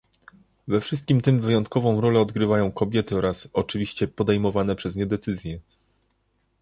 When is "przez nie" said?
4.75-5.05